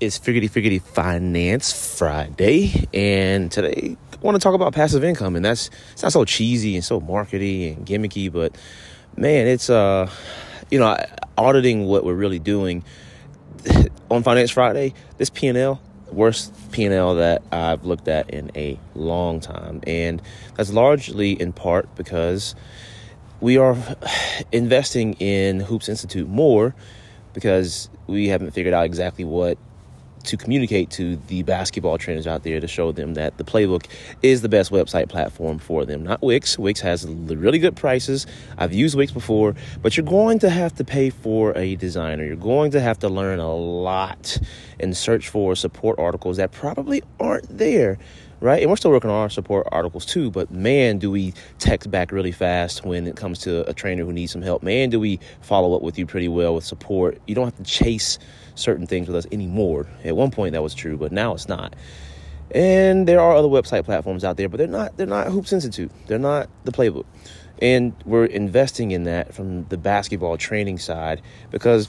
[0.00, 5.44] It's Figgity Figgity Finance Friday, and today I want to talk about passive income, and
[5.44, 8.56] that's it's not so cheesy and so markety and gimmicky, but
[9.16, 10.08] man, it's uh,
[10.70, 10.96] you know,
[11.36, 12.84] auditing what we're really doing
[14.10, 14.94] on Finance Friday.
[15.16, 19.40] This P and L, worst P and L that I've looked at in a long
[19.40, 20.22] time, and
[20.54, 22.54] that's largely in part because
[23.40, 23.76] we are
[24.52, 26.76] investing in Hoops Institute more
[27.32, 29.58] because we haven't figured out exactly what
[30.24, 33.86] to communicate to the basketball trainers out there to show them that the playbook
[34.22, 36.02] is the best website platform for them.
[36.02, 36.58] Not Wix.
[36.58, 38.26] Wix has really good prices.
[38.56, 42.24] I've used Wix before, but you're going to have to pay for a designer.
[42.24, 44.38] You're going to have to learn a lot
[44.80, 47.98] and search for support articles that probably aren't there
[48.40, 48.60] right?
[48.60, 52.12] And we're still working on our support articles too, but man, do we text back
[52.12, 54.62] really fast when it comes to a trainer who needs some help.
[54.62, 57.18] Man, do we follow up with you pretty well with support.
[57.26, 58.18] You don't have to chase
[58.54, 59.86] certain things with us anymore.
[60.04, 61.74] At one point that was true, but now it's not.
[62.50, 65.90] And there are other website platforms out there, but they're not they're not Hoops Institute.
[66.06, 67.04] They're not the playbook.
[67.60, 71.20] And we're investing in that from the basketball training side
[71.50, 71.88] because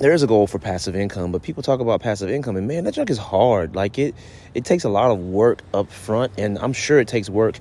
[0.00, 2.84] there is a goal for passive income, but people talk about passive income and man,
[2.84, 3.76] that junk is hard.
[3.76, 4.14] Like it
[4.54, 7.58] it takes a lot of work up front and I'm sure it takes work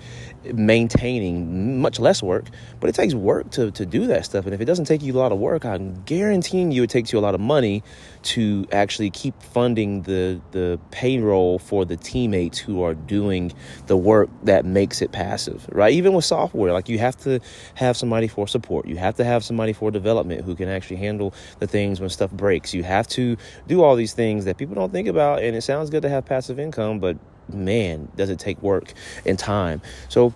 [0.54, 2.46] maintaining much less work,
[2.80, 4.46] but it takes work to, to do that stuff.
[4.46, 7.12] And if it doesn't take you a lot of work, I'm guaranteeing you it takes
[7.12, 7.84] you a lot of money
[8.22, 13.52] to actually keep funding the the payroll for the teammates who are doing
[13.88, 15.94] the work that makes it passive, right?
[15.94, 17.42] Even with software, like you have to
[17.76, 18.88] have somebody for support.
[18.88, 22.29] You have to have somebody for development who can actually handle the things when stuff
[22.32, 22.74] breaks.
[22.74, 25.90] You have to do all these things that people don't think about and it sounds
[25.90, 27.18] good to have passive income, but
[27.52, 28.94] man, does it take work
[29.26, 29.82] and time.
[30.10, 30.34] So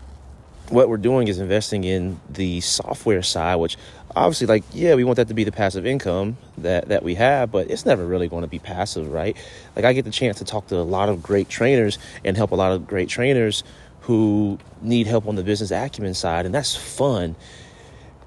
[0.69, 3.77] what we're doing is investing in the software side, which
[4.15, 7.51] obviously like yeah we want that to be the passive income that that we have
[7.51, 9.35] but it's never really going to be passive right
[9.75, 12.51] like i get the chance to talk to a lot of great trainers and help
[12.51, 13.63] a lot of great trainers
[14.01, 17.35] who need help on the business acumen side and that's fun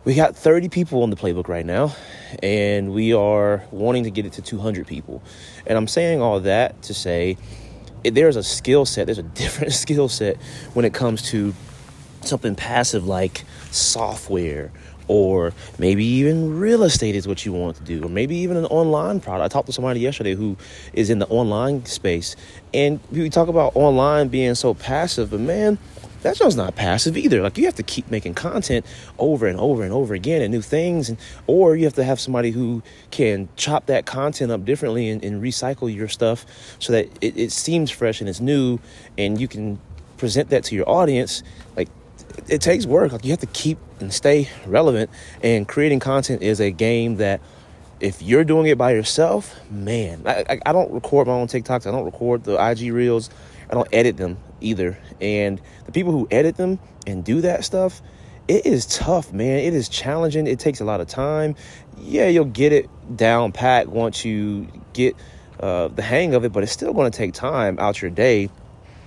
[0.05, 1.95] we got 30 people on the playbook right now
[2.43, 5.23] and we are wanting to get it to 200 people.
[5.67, 7.37] And i'm saying all that to say
[8.05, 10.37] there's a skill set, there's a different skill set
[10.75, 11.55] when it comes to
[12.23, 14.73] something passive like software
[15.09, 18.65] or maybe even real estate is what you want to do or maybe even an
[18.67, 19.45] online product.
[19.45, 20.57] I talked to somebody yesterday who
[20.93, 22.35] is in the online space
[22.75, 25.79] and we talk about online being so passive but man
[26.27, 27.41] that show's not passive either.
[27.41, 28.85] Like you have to keep making content
[29.17, 32.19] over and over and over again and new things, and or you have to have
[32.19, 32.83] somebody who
[33.13, 36.45] can chop that content up differently and, and recycle your stuff
[36.81, 38.81] so that it, it seems fresh and it's new,
[39.17, 39.79] and you can
[40.17, 41.45] present that to your audience.
[41.77, 41.89] Like
[42.49, 43.13] it, takes work.
[43.13, 45.11] Like you have to keep and stay relevant,
[45.45, 47.41] and creating content is a game that
[48.01, 51.87] if you're doing it by yourself, man, I, I, I, don't record my own TikToks.
[51.87, 53.31] I don't record the IG reels.
[53.71, 54.99] I don't edit them either.
[55.21, 58.03] And the people who edit them and do that stuff,
[58.49, 59.59] it is tough, man.
[59.59, 60.47] It is challenging.
[60.47, 61.57] It takes a lot of time.
[61.99, 65.17] Yeah, you'll get it down pat once you get
[65.59, 68.51] uh, the hang of it, but it's still going to take time out your day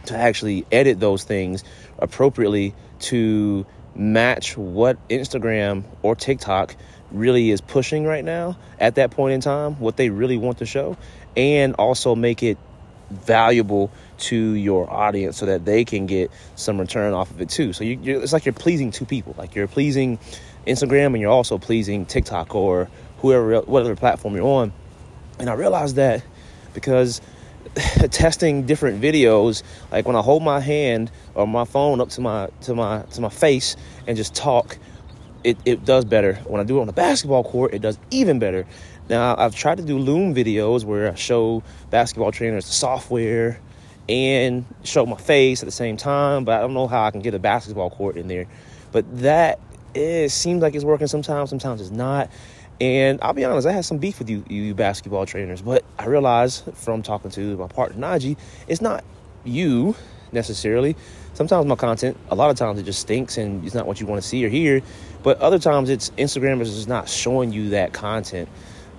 [0.05, 1.63] to actually edit those things
[1.99, 3.65] appropriately to
[3.95, 6.75] match what Instagram or TikTok
[7.11, 10.65] really is pushing right now at that point in time, what they really want to
[10.65, 10.97] show,
[11.35, 12.57] and also make it
[13.09, 17.73] valuable to your audience so that they can get some return off of it too.
[17.73, 19.35] So you, it's like you're pleasing two people.
[19.37, 20.19] Like you're pleasing
[20.67, 22.89] Instagram and you're also pleasing TikTok or
[23.19, 24.73] whoever, whatever platform you're on.
[25.39, 26.23] And I realized that
[26.73, 27.21] because
[28.11, 32.49] testing different videos, like when I hold my hand or my phone up to my
[32.61, 33.75] to my to my face
[34.07, 34.77] and just talk,
[35.43, 36.35] it, it does better.
[36.45, 38.65] When I do it on the basketball court, it does even better.
[39.09, 43.59] Now, I've tried to do Loom videos where I show basketball trainers the software
[44.07, 47.21] and show my face at the same time, but I don't know how I can
[47.21, 48.45] get a basketball court in there.
[48.91, 49.59] But that
[49.95, 52.29] it seems like it's working sometimes, sometimes it's not.
[52.79, 56.05] And I'll be honest, I had some beef with you, you basketball trainers, but I
[56.05, 59.03] realized from talking to my partner Najee, it's not
[59.43, 59.95] you
[60.31, 60.95] necessarily.
[61.33, 64.05] Sometimes my content, a lot of times it just stinks and it's not what you
[64.05, 64.81] want to see or hear.
[65.23, 68.49] But other times it's Instagram is just not showing you that content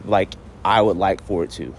[0.04, 1.74] like I would like for it to.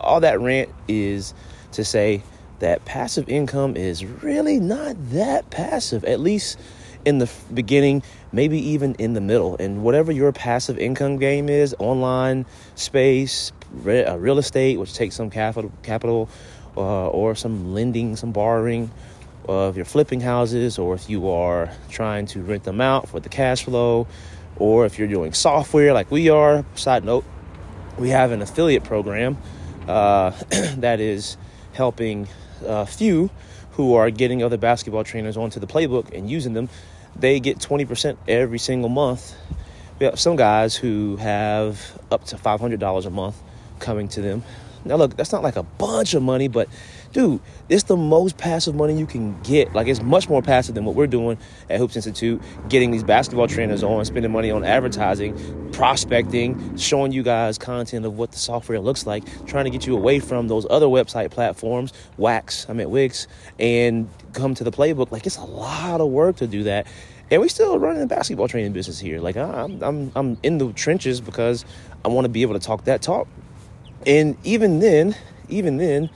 [0.00, 1.34] All that rant is
[1.72, 2.22] to say
[2.58, 6.58] that passive income is really not that passive, at least
[7.04, 9.56] in the beginning, maybe even in the middle.
[9.58, 13.52] And whatever your passive income game is, online space,
[13.86, 16.28] uh, real estate, which takes some capital, capital,
[16.76, 18.90] uh, or some lending, some borrowing.
[19.48, 23.18] Uh, if you're flipping houses, or if you are trying to rent them out for
[23.18, 24.06] the cash flow,
[24.56, 26.64] or if you're doing software like we are.
[26.76, 27.24] Side note:
[27.98, 29.36] we have an affiliate program
[29.88, 30.30] uh,
[30.76, 31.36] that is
[31.72, 32.28] helping
[32.64, 33.30] a few
[33.72, 36.68] who are getting other basketball trainers onto the playbook and using them.
[37.16, 39.34] They get 20% every single month.
[39.98, 43.36] We have some guys who have up to $500 a month
[43.78, 44.42] coming to them.
[44.84, 46.68] Now, look, that's not like a bunch of money, but
[47.12, 49.74] dude, it's the most passive money you can get.
[49.74, 51.38] Like it's much more passive than what we're doing
[51.70, 57.22] at Hoops Institute, getting these basketball trainers on, spending money on advertising, prospecting, showing you
[57.22, 60.66] guys content of what the software looks like, trying to get you away from those
[60.70, 63.26] other website platforms, Wax, I mean Wix,
[63.58, 65.12] and come to the playbook.
[65.12, 66.86] Like it's a lot of work to do that.
[67.30, 69.18] And we still running a basketball training business here.
[69.18, 71.64] Like I'm, I'm, I'm in the trenches because
[72.04, 73.26] I want to be able to talk that talk.
[74.06, 75.14] And even then,
[75.48, 76.10] even then,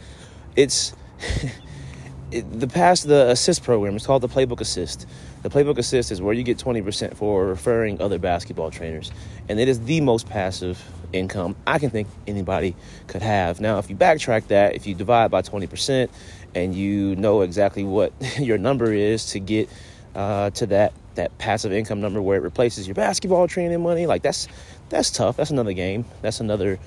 [0.56, 0.94] it's
[2.30, 3.96] it, the past the assist program.
[3.96, 5.06] It's called the Playbook Assist.
[5.42, 9.12] The Playbook Assist is where you get 20% for referring other basketball trainers,
[9.48, 12.74] and it is the most passive income I can think anybody
[13.06, 13.60] could have.
[13.60, 16.08] Now, if you backtrack that, if you divide by 20%,
[16.54, 19.68] and you know exactly what your number is to get
[20.14, 24.22] uh, to that that passive income number where it replaces your basketball training money, like
[24.22, 24.48] that's
[24.88, 25.36] that's tough.
[25.36, 26.04] That's another game.
[26.22, 26.78] That's another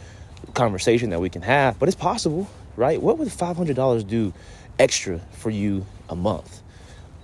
[0.54, 2.50] conversation that we can have, but it's possible
[2.80, 3.02] right?
[3.02, 4.34] What would $500 do
[4.80, 6.62] extra for you a month?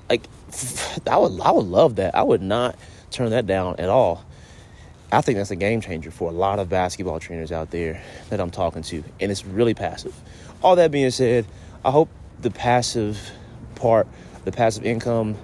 [0.09, 0.27] Like,
[1.09, 2.13] I would, I would love that.
[2.13, 2.77] I would not
[3.09, 4.23] turn that down at all.
[5.11, 8.41] I think that's a game changer for a lot of basketball trainers out there that
[8.41, 10.13] I'm talking to, and it's really passive.
[10.61, 11.45] All that being said,
[11.85, 12.09] I hope
[12.41, 13.31] the passive
[13.75, 14.07] part,
[14.43, 15.37] the passive income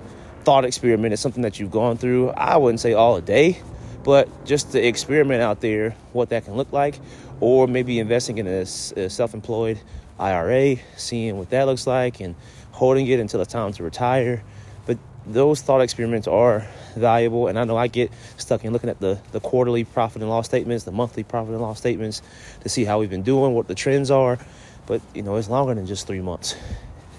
[0.43, 2.31] thought experiment is something that you've gone through.
[2.31, 3.61] I wouldn't say all a day,
[4.03, 6.99] but just to experiment out there what that can look like,
[7.39, 9.79] or maybe investing in a, a self employed
[10.19, 12.35] IRA, seeing what that looks like, and
[12.71, 14.43] holding it until it's time to retire.
[14.85, 18.99] But those thought experiments are valuable, and I know I get stuck in looking at
[18.99, 22.21] the, the quarterly profit and loss statements, the monthly profit and loss statements
[22.61, 24.39] to see how we've been doing, what the trends are.
[24.87, 26.55] But you know, it's longer than just three months.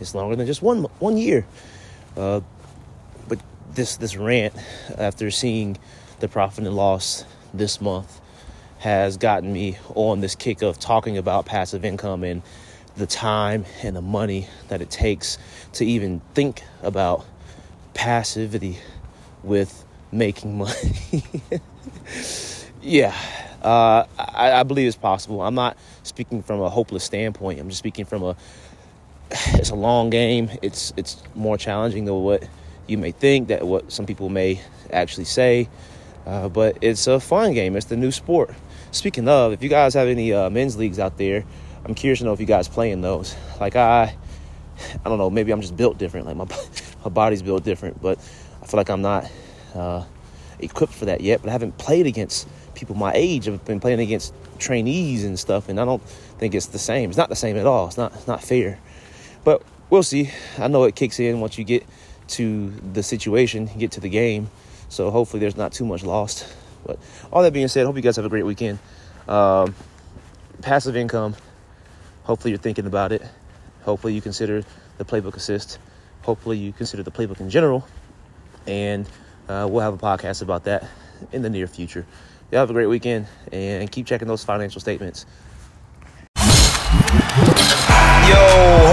[0.01, 1.47] It's longer than just one one year.
[2.17, 2.41] Uh,
[3.29, 3.39] but
[3.73, 4.55] this this rant
[4.99, 5.79] after seeing
[6.23, 8.21] the profit and loss this month
[8.79, 12.43] has gotten me on this kick of talking about passive income and
[12.97, 15.37] the time and the money that it takes
[15.73, 17.27] to even think about
[17.95, 18.79] passivity
[19.43, 21.25] with making money.
[22.83, 23.17] yeah,
[23.61, 25.43] uh, I, I, believe it's possible.
[25.43, 27.59] I'm not speaking from a hopeless standpoint.
[27.59, 28.37] I'm just speaking from a.
[29.55, 30.51] It's a long game.
[30.63, 32.47] It's it's more challenging than what
[32.87, 33.49] you may think.
[33.49, 34.61] That what some people may
[34.93, 35.69] actually say,
[36.27, 37.77] uh, but it's a fun game.
[37.77, 38.55] It's the new sport.
[38.91, 41.45] Speaking of, if you guys have any uh, men's leagues out there
[41.85, 43.35] I'm curious to know if you guys play in those.
[43.61, 44.17] Like I,
[45.05, 45.31] I don't know.
[45.31, 46.27] Maybe I'm just built different.
[46.27, 46.45] Like my
[47.05, 48.19] my body's built different, but
[48.63, 49.31] I feel like I'm not
[49.75, 50.05] uh,
[50.61, 51.43] equipped for that yet.
[51.43, 53.49] But I haven't played against people my age.
[53.49, 56.03] I've been playing against trainees and stuff, and I don't
[56.39, 57.11] think it's the same.
[57.11, 57.89] It's not the same at all.
[57.89, 58.15] It's not.
[58.15, 58.79] It's not fair.
[59.45, 60.31] But we'll see.
[60.59, 61.85] I know it kicks in once you get
[62.29, 64.51] to the situation, get to the game.
[64.93, 66.47] So hopefully there's not too much lost.
[66.85, 66.99] But
[67.33, 68.79] all that being said, I hope you guys have a great weekend.
[69.27, 69.75] Um,
[70.61, 71.35] passive income
[72.25, 73.23] Hopefully, you're thinking about it.
[73.83, 74.63] Hopefully, you consider
[74.99, 75.79] the playbook assist.
[76.23, 77.87] Hopefully, you consider the playbook in general.
[78.67, 79.09] And
[79.49, 80.87] uh, we'll have a podcast about that
[81.33, 82.07] in the near future.
[82.51, 85.27] Y'all have a great weekend and keep checking those financial statements.
[88.29, 88.82] Yo,